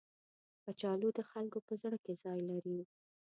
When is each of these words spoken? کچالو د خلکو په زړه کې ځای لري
کچالو 0.65 1.09
د 1.17 1.19
خلکو 1.31 1.59
په 1.67 1.73
زړه 1.81 1.97
کې 2.03 2.13
ځای 2.23 2.39
لري 2.51 2.79